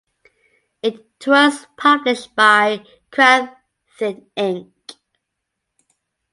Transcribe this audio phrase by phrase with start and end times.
[0.81, 4.71] It was published by CrimethInc.